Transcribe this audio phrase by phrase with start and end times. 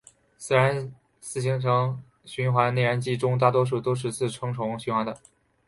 [0.39, 5.19] 四行程循环内燃机中大多都是四冲程循环的。